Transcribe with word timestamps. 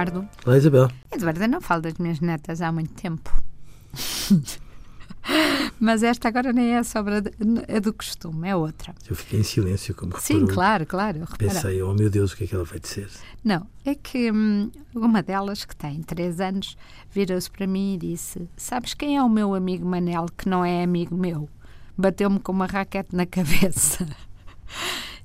Eduardo. 0.00 0.26
Olá, 0.46 0.56
Isabel. 0.56 0.90
Eduardo, 1.12 1.42
eu 1.42 1.48
não 1.48 1.60
falo 1.60 1.82
das 1.82 1.94
minhas 1.94 2.20
netas 2.20 2.62
há 2.62 2.72
muito 2.72 2.94
tempo. 2.94 3.30
Mas 5.78 6.02
esta 6.02 6.28
agora 6.28 6.54
nem 6.54 6.74
é 6.74 6.82
sobre 6.82 7.16
a, 7.16 7.18
a 7.76 7.80
do 7.80 7.92
costume, 7.92 8.48
é 8.48 8.56
outra. 8.56 8.94
Eu 9.08 9.14
fiquei 9.14 9.40
em 9.40 9.42
silêncio, 9.42 9.94
como 9.94 10.18
Sim, 10.18 10.40
reparou. 10.40 10.54
claro, 10.54 10.86
claro. 10.86 11.20
repara. 11.20 11.36
Pensei, 11.36 11.82
oh 11.82 11.92
meu 11.92 12.08
Deus, 12.08 12.32
o 12.32 12.36
que 12.36 12.44
é 12.44 12.46
que 12.46 12.54
ela 12.54 12.64
vai 12.64 12.80
dizer? 12.80 13.10
Não, 13.44 13.66
é 13.84 13.94
que 13.94 14.32
hum, 14.32 14.70
uma 14.94 15.22
delas, 15.22 15.66
que 15.66 15.76
tem 15.76 16.02
três 16.02 16.40
anos, 16.40 16.78
virou-se 17.12 17.50
para 17.50 17.66
mim 17.66 17.94
e 17.94 17.98
disse: 17.98 18.48
Sabes 18.56 18.94
quem 18.94 19.18
é 19.18 19.22
o 19.22 19.28
meu 19.28 19.54
amigo 19.54 19.86
Manel 19.86 20.26
que 20.34 20.48
não 20.48 20.64
é 20.64 20.82
amigo 20.82 21.14
meu? 21.14 21.46
Bateu-me 21.96 22.40
com 22.40 22.52
uma 22.52 22.66
raquete 22.66 23.14
na 23.14 23.26
cabeça. 23.26 24.08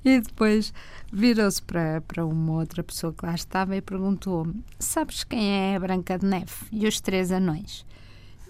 e 0.06 0.20
depois 0.20 0.72
virou-se 1.12 1.60
para, 1.60 2.00
para 2.00 2.24
uma 2.24 2.52
outra 2.52 2.84
pessoa 2.84 3.12
que 3.12 3.26
lá 3.26 3.34
estava 3.34 3.76
e 3.76 3.80
perguntou-me: 3.80 4.62
Sabes 4.78 5.24
quem 5.24 5.50
é 5.50 5.76
a 5.76 5.80
Branca 5.80 6.16
de 6.16 6.24
Neve 6.24 6.52
e 6.70 6.86
os 6.86 7.00
três 7.00 7.32
anões? 7.32 7.84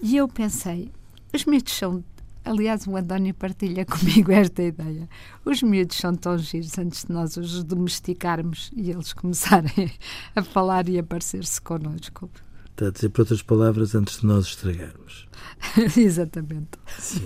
E 0.02 0.19
eu 0.19 0.28
pensei: 0.28 0.92
Os 1.34 1.47
miúdos 1.47 1.73
são. 1.73 2.05
Aliás, 2.45 2.87
o 2.87 2.95
António 2.95 3.34
partilha 3.34 3.84
comigo 3.87 4.30
esta 4.30 4.62
ideia. 4.62 5.09
Os 5.45 5.62
miúdos 5.62 5.97
são 5.97 6.14
tão 6.14 6.37
giros 6.37 6.78
antes 6.78 7.06
de 7.06 7.12
nós 7.12 7.37
os 7.38 7.64
domesticarmos 7.64 8.70
e 8.77 8.91
eles 8.91 9.14
começarem 9.14 9.91
a 10.36 10.42
falar 10.42 10.88
e 10.91 10.98
a 10.98 11.03
parecer-se 11.03 11.61
connosco. 11.61 12.31
Está 12.70 12.88
a 12.88 12.91
dizer, 12.91 13.09
por 13.09 13.22
outras 13.22 13.42
palavras, 13.42 13.94
antes 13.94 14.20
de 14.20 14.27
nós 14.27 14.44
estragarmos. 14.48 15.27
Exatamente. 15.97 16.78
Sim. 16.98 17.25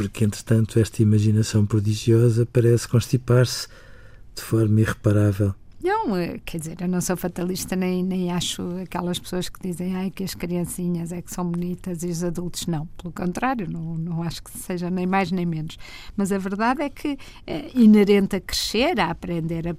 Porque, 0.00 0.24
entretanto, 0.24 0.80
esta 0.80 1.02
imaginação 1.02 1.66
prodigiosa 1.66 2.48
parece 2.50 2.88
constipar-se 2.88 3.68
de 4.34 4.40
forma 4.40 4.80
irreparável. 4.80 5.54
Não, 5.82 6.14
eh, 6.14 6.38
quer 6.44 6.58
dizer, 6.58 6.76
eu 6.82 6.88
não 6.88 7.00
sou 7.00 7.16
fatalista 7.16 7.74
nem, 7.74 8.02
nem 8.02 8.30
acho 8.30 8.62
aquelas 8.82 9.18
pessoas 9.18 9.48
que 9.48 9.58
dizem 9.66 9.96
ai, 9.96 10.10
que 10.10 10.22
as 10.22 10.34
criancinhas 10.34 11.10
é 11.10 11.22
que 11.22 11.32
são 11.32 11.50
bonitas 11.50 12.02
e 12.02 12.08
os 12.08 12.22
adultos 12.22 12.66
não. 12.66 12.84
Pelo 12.98 13.14
contrário, 13.14 13.66
não, 13.70 13.94
não 13.94 14.22
acho 14.22 14.42
que 14.42 14.50
seja 14.50 14.90
nem 14.90 15.06
mais 15.06 15.32
nem 15.32 15.46
menos. 15.46 15.78
Mas 16.14 16.32
a 16.32 16.38
verdade 16.38 16.82
é 16.82 16.90
que 16.90 17.16
é 17.46 17.70
inerente 17.74 18.36
a 18.36 18.40
crescer, 18.40 19.00
a 19.00 19.10
aprender, 19.10 19.68
a, 19.68 19.70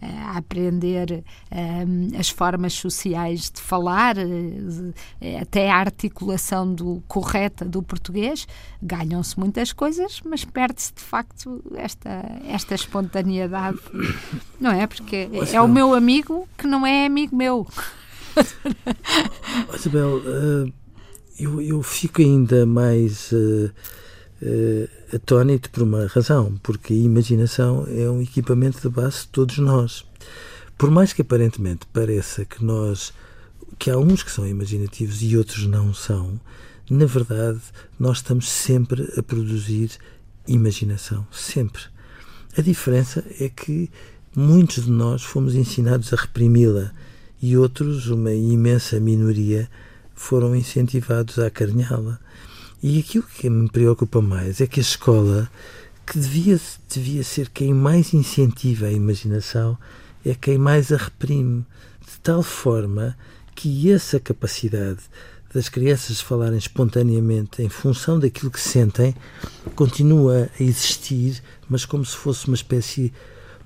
a, 0.00 0.32
a 0.32 0.38
aprender 0.38 1.22
um, 1.52 2.18
as 2.18 2.30
formas 2.30 2.72
sociais 2.72 3.50
de 3.50 3.60
falar, 3.60 4.16
eh, 4.16 5.38
até 5.38 5.70
a 5.70 5.76
articulação 5.76 6.74
do, 6.74 7.02
correta 7.06 7.66
do 7.66 7.82
português, 7.82 8.46
ganham-se 8.82 9.38
muitas 9.38 9.74
coisas, 9.74 10.22
mas 10.24 10.42
perde-se 10.42 10.94
de 10.94 11.02
facto 11.02 11.62
esta, 11.74 12.40
esta 12.48 12.74
espontaneidade, 12.74 13.78
não 14.58 14.70
é? 14.70 14.86
Porque 14.86 15.33
é 15.52 15.60
o 15.60 15.68
meu 15.68 15.94
amigo 15.94 16.48
que 16.56 16.66
não 16.66 16.86
é 16.86 17.06
amigo 17.06 17.34
meu. 17.34 17.66
Isabel, 19.74 20.18
uh, 20.18 20.72
eu, 21.38 21.60
eu 21.60 21.82
fico 21.82 22.20
ainda 22.20 22.66
mais 22.66 23.32
uh, 23.32 23.70
uh, 24.42 25.16
atónito 25.16 25.70
por 25.70 25.82
uma 25.82 26.06
razão, 26.06 26.58
porque 26.62 26.92
a 26.92 26.96
imaginação 26.96 27.86
é 27.88 28.08
um 28.08 28.20
equipamento 28.20 28.80
de 28.80 28.88
base 28.88 29.22
de 29.22 29.28
todos 29.28 29.58
nós. 29.58 30.04
Por 30.76 30.90
mais 30.90 31.12
que 31.12 31.22
aparentemente 31.22 31.86
pareça 31.92 32.44
que 32.44 32.64
nós, 32.64 33.12
que 33.78 33.90
há 33.90 33.98
uns 33.98 34.22
que 34.22 34.30
são 34.30 34.46
imaginativos 34.46 35.22
e 35.22 35.36
outros 35.36 35.66
não 35.66 35.94
são, 35.94 36.40
na 36.90 37.06
verdade 37.06 37.60
nós 37.98 38.18
estamos 38.18 38.48
sempre 38.48 39.12
a 39.16 39.22
produzir 39.22 39.92
imaginação, 40.46 41.26
sempre. 41.30 41.82
A 42.56 42.60
diferença 42.60 43.24
é 43.40 43.48
que 43.48 43.90
muitos 44.36 44.84
de 44.84 44.90
nós 44.90 45.22
fomos 45.22 45.54
ensinados 45.54 46.12
a 46.12 46.16
reprimi-la 46.16 46.92
e 47.40 47.56
outros, 47.56 48.08
uma 48.08 48.32
imensa 48.32 48.98
minoria, 48.98 49.68
foram 50.14 50.56
incentivados 50.56 51.38
a 51.38 51.46
acarinhá-la. 51.46 52.18
E 52.82 52.98
aquilo 52.98 53.24
que 53.24 53.48
me 53.48 53.68
preocupa 53.68 54.20
mais 54.20 54.60
é 54.60 54.66
que 54.66 54.80
a 54.80 54.82
escola, 54.82 55.50
que 56.06 56.18
devia, 56.18 56.60
devia 56.88 57.22
ser 57.22 57.48
quem 57.50 57.72
mais 57.72 58.12
incentiva 58.14 58.86
a 58.86 58.92
imaginação, 58.92 59.76
é 60.24 60.34
quem 60.34 60.58
mais 60.58 60.90
a 60.92 60.96
reprime, 60.96 61.64
de 62.00 62.18
tal 62.22 62.42
forma 62.42 63.16
que 63.54 63.90
essa 63.90 64.18
capacidade 64.18 65.00
das 65.52 65.68
crianças 65.68 66.20
falarem 66.20 66.58
espontaneamente 66.58 67.62
em 67.62 67.68
função 67.68 68.18
daquilo 68.18 68.50
que 68.50 68.60
sentem 68.60 69.14
continua 69.76 70.50
a 70.58 70.62
existir, 70.62 71.40
mas 71.68 71.84
como 71.84 72.04
se 72.04 72.16
fosse 72.16 72.48
uma 72.48 72.56
espécie 72.56 73.12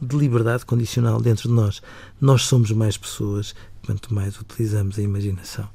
de 0.00 0.16
liberdade 0.16 0.64
condicional 0.64 1.20
dentro 1.20 1.48
de 1.48 1.54
nós. 1.54 1.82
Nós 2.20 2.42
somos 2.42 2.70
mais 2.70 2.96
pessoas 2.96 3.54
quanto 3.84 4.14
mais 4.14 4.38
utilizamos 4.38 4.98
a 4.98 5.02
imaginação. 5.02 5.68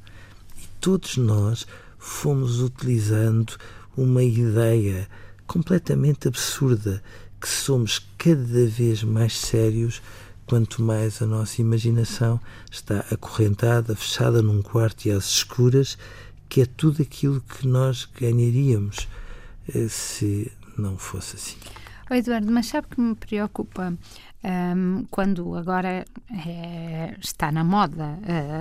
E 0.58 0.68
todos 0.80 1.18
nós 1.18 1.66
fomos 1.98 2.62
utilizando 2.62 3.54
uma 3.96 4.24
ideia 4.24 5.08
completamente 5.46 6.28
absurda 6.28 7.04
que 7.40 7.48
somos 7.48 8.00
cada 8.18 8.66
vez 8.66 9.04
mais 9.04 9.38
sérios 9.38 10.02
quanto 10.46 10.82
mais 10.82 11.22
a 11.22 11.26
nossa 11.26 11.62
imaginação 11.62 12.40
está 12.72 13.00
acorrentada, 13.12 13.96
fechada 13.96 14.42
num 14.42 14.62
quarto 14.62 15.06
e 15.06 15.12
às 15.12 15.26
escuras, 15.26 15.98
que 16.50 16.62
é 16.62 16.66
tudo 16.66 17.02
aquilo 17.02 17.42
que 17.42 17.68
nós 17.68 18.08
ganharíamos 18.20 19.08
eh, 19.74 19.88
se 19.88 20.52
não 20.78 20.98
fosse 20.98 21.36
assim. 21.36 21.83
Oh, 22.09 22.14
Eduardo, 22.14 22.52
mas 22.52 22.68
sabe 22.68 22.88
que 22.88 23.00
me 23.00 23.16
preocupa 23.16 23.97
um, 24.44 25.06
quando 25.09 25.56
agora 25.56 26.06
é, 26.46 27.16
está 27.19 27.52
na 27.52 27.64
moda, 27.64 28.19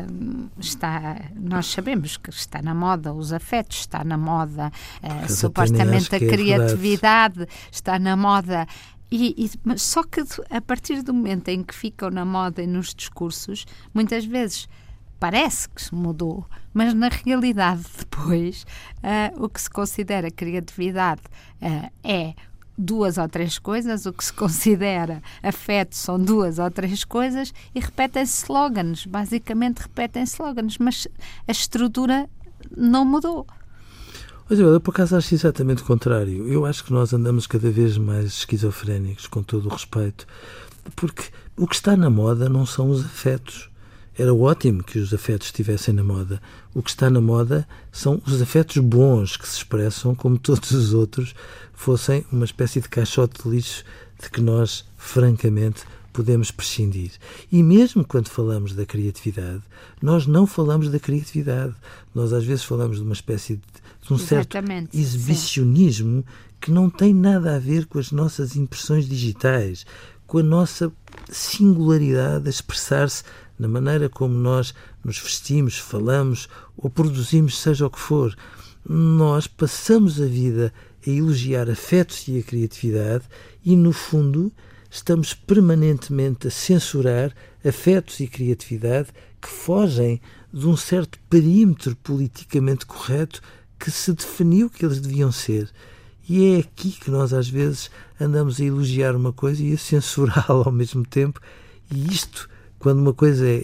um, 0.09 0.49
está, 0.59 1.21
nós 1.35 1.67
sabemos 1.67 2.17
que 2.17 2.31
está 2.31 2.63
na 2.63 2.73
moda 2.73 3.13
os 3.13 3.33
afetos, 3.33 3.81
está 3.81 4.05
na 4.05 4.17
moda 4.17 4.71
uh, 5.03 5.33
supostamente 5.33 6.15
a 6.15 6.19
é 6.19 6.21
criatividade, 6.21 7.47
está 7.71 7.99
na 7.99 8.17
moda. 8.17 8.67
E, 9.11 9.35
e, 9.37 9.79
só 9.79 10.05
que 10.05 10.23
a 10.49 10.61
partir 10.61 11.03
do 11.03 11.13
momento 11.13 11.49
em 11.49 11.63
que 11.63 11.75
ficam 11.75 12.11
na 12.11 12.25
moda 12.25 12.63
e 12.63 12.67
nos 12.67 12.95
discursos, 12.95 13.67
muitas 13.93 14.25
vezes 14.25 14.69
parece 15.19 15.69
que 15.69 15.83
se 15.83 15.95
mudou, 15.95 16.47
mas 16.73 16.95
na 16.95 17.09
realidade 17.09 17.83
depois 17.99 18.65
uh, 19.03 19.45
o 19.45 19.49
que 19.49 19.61
se 19.61 19.69
considera 19.71 20.31
criatividade 20.31 21.23
uh, 21.61 21.91
é 22.03 22.35
duas 22.77 23.19
ou 23.19 23.29
três 23.29 23.59
coisas, 23.59 24.07
o 24.07 24.13
que 24.13 24.25
se 24.25 24.33
considera 24.35 25.23
afeto 25.43 25.95
são 25.97 26.19
duas 26.19 26.59
ou 26.59 26.71
três 26.71 27.05
coisas 27.05 27.53
e 27.75 27.81
repetem-se 27.81 28.45
slogans, 28.45 29.07
basicamente 29.07 29.81
repetem 29.81 30.23
slogans, 30.25 30.79
mas 30.79 31.07
a 31.47 31.53
estrutura 31.53 32.29
não 32.77 33.05
mudou. 33.05 33.47
Eu, 34.51 34.75
eu, 34.75 34.81
por 34.81 34.91
acaso, 34.91 35.17
acho 35.17 35.35
exatamente 35.35 35.83
o 35.83 35.87
contrário. 35.87 36.47
Eu 36.47 36.67
acho 36.67 36.85
que 36.85 36.93
nós 36.93 37.13
andamos 37.15 37.47
cada 37.47 37.71
vez 37.71 37.97
mais 37.97 38.27
esquizofrénicos, 38.27 39.27
com 39.27 39.43
todo 39.43 39.67
o 39.67 39.73
respeito, 39.73 40.27
porque 40.95 41.25
o 41.57 41.67
que 41.67 41.75
está 41.75 41.97
na 41.97 42.11
moda 42.11 42.49
não 42.49 42.67
são 42.67 42.91
os 42.91 43.05
afetos. 43.05 43.72
Era 44.17 44.35
ótimo 44.35 44.85
que 44.85 44.99
os 44.99 45.15
afetos 45.15 45.49
estivessem 45.49 45.95
na 45.95 46.05
moda. 46.05 46.41
O 46.75 46.83
que 46.83 46.91
está 46.91 47.09
na 47.09 47.21
moda 47.21 47.67
são 47.91 48.21
os 48.27 48.43
afetos 48.43 48.77
bons 48.79 49.37
que 49.37 49.49
se 49.49 49.59
expressam 49.59 50.15
como 50.15 50.39
todos 50.39 50.71
os 50.71 50.93
outros 50.93 51.35
fossem 51.73 52.25
uma 52.31 52.45
espécie 52.45 52.81
de 52.81 52.89
caixote 52.89 53.43
de 53.43 53.49
lixo 53.49 53.85
de 54.23 54.31
que 54.31 54.41
nós, 54.41 54.85
francamente, 54.97 55.83
podemos 56.13 56.51
prescindir. 56.51 57.13
E 57.51 57.63
mesmo 57.63 58.05
quando 58.05 58.29
falamos 58.29 58.75
da 58.75 58.85
criatividade, 58.85 59.63
nós 60.01 60.27
não 60.27 60.47
falamos 60.47 60.91
da 60.91 61.01
criatividade. 61.01 61.75
Nós 62.15 62.33
às 62.33 62.45
vezes 62.45 62.65
falamos 62.65 62.99
de 62.99 63.03
uma 63.03 63.15
espécie 63.15 63.57
de, 63.57 63.63
de 64.07 64.13
um 64.13 64.17
Exatamente, 64.17 64.93
certo 64.93 64.99
exibicionismo 64.99 66.19
sim. 66.19 66.25
que 66.61 66.71
não 66.71 66.91
tem 66.91 67.15
nada 67.15 67.57
a 67.57 67.59
ver 67.59 67.87
com 67.87 67.99
as 67.99 68.13
nossas 68.13 68.57
impressões 68.57 69.09
digitais, 69.09 69.87
com 70.27 70.39
a 70.39 70.43
nossa 70.43 70.93
singularidade 71.31 72.47
a 72.47 72.51
expressar-se 72.51 73.25
na 73.63 73.69
maneira 73.69 74.09
como 74.09 74.35
nós 74.35 74.75
nos 75.05 75.19
vestimos, 75.19 75.79
falamos 75.79 76.49
ou 76.77 76.91
produzimos, 76.91 77.59
seja 77.59 77.87
o 77.87 77.91
que 77.91 78.01
for. 78.01 78.37
Nós 78.85 79.47
passamos 79.47 80.21
a 80.21 80.27
vida 80.27 80.75
a 81.07 81.11
elogiar 81.11 81.71
afetos 81.71 82.27
e 82.27 82.41
a 82.41 82.43
criatividade 82.43 83.25
e, 83.65 83.77
no 83.77 83.93
fundo, 83.93 84.53
estamos 84.91 85.33
permanentemente 85.33 86.49
a 86.49 86.51
censurar 86.51 87.33
afetos 87.65 88.19
e 88.19 88.27
criatividade 88.27 89.11
que 89.41 89.49
fogem 89.49 90.21
de 90.53 90.67
um 90.67 90.77
certo 90.77 91.21
perímetro 91.31 91.95
politicamente 92.03 92.85
correto 92.85 93.41
que 93.79 93.93
se 93.93 94.13
definiu 94.13 94.69
que 94.69 94.85
eles 94.85 95.01
deviam 95.01 95.31
ser. 95.31 95.71
E 96.29 96.57
é 96.57 96.59
aqui 96.59 96.91
que 96.91 97.13
nós 97.13 97.33
às 97.33 97.49
vezes 97.49 97.91
andamos 98.21 98.61
a 98.61 98.65
elogiar 98.65 99.15
uma 99.15 99.33
coisa 99.33 99.63
e 99.63 99.73
a 99.73 99.79
censurá-la 99.79 100.65
ao 100.67 100.73
mesmo 100.73 101.07
tempo. 101.07 101.41
E 101.91 102.13
isto, 102.13 102.49
quando 102.83 102.99
uma 102.99 103.15
coisa 103.15 103.49
é, 103.49 103.61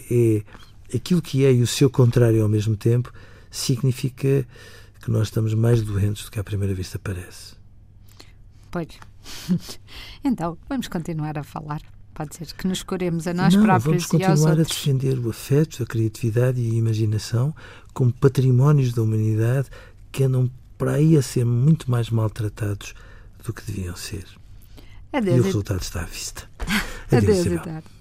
é 0.89 0.95
aquilo 0.95 1.21
que 1.21 1.43
é 1.43 1.51
e 1.51 1.61
o 1.61 1.67
seu 1.67 1.89
contrário 1.89 2.41
ao 2.41 2.47
mesmo 2.47 2.77
tempo, 2.77 3.11
significa 3.51 4.47
que 5.01 5.11
nós 5.11 5.27
estamos 5.27 5.53
mais 5.53 5.81
doentes 5.81 6.23
do 6.23 6.31
que 6.31 6.39
à 6.39 6.43
primeira 6.43 6.73
vista 6.73 6.97
parece. 6.97 7.53
Pois. 8.71 8.87
então, 10.23 10.57
vamos 10.69 10.87
continuar 10.87 11.37
a 11.37 11.43
falar. 11.43 11.81
pode 12.13 12.33
ser 12.33 12.47
que 12.53 12.65
nos 12.65 12.81
curemos 12.81 13.27
a 13.27 13.33
nós 13.33 13.53
Não, 13.53 13.63
próprios 13.63 13.85
vamos 13.85 14.05
continuar 14.05 14.29
e 14.29 14.31
aos 14.31 14.45
a 14.45 14.49
outros. 14.51 14.67
defender 14.69 15.19
o 15.19 15.29
afeto, 15.29 15.83
a 15.83 15.85
criatividade 15.85 16.61
e 16.61 16.71
a 16.71 16.75
imaginação 16.75 17.53
como 17.93 18.13
patrimónios 18.13 18.93
da 18.93 19.01
humanidade 19.01 19.67
que 20.13 20.23
andam 20.23 20.49
para 20.77 20.93
aí 20.93 21.17
a 21.17 21.21
ser 21.21 21.43
muito 21.43 21.91
mais 21.91 22.09
maltratados 22.09 22.93
do 23.43 23.51
que 23.51 23.65
deviam 23.69 23.97
ser. 23.97 24.25
Adeus, 25.11 25.37
e 25.37 25.39
o 25.41 25.43
resultado 25.43 25.81
está 25.81 26.03
à 26.03 26.05
vista. 26.05 26.49
Adeus, 27.11 27.39
Isabel. 27.39 27.57
Eduardo. 27.57 27.98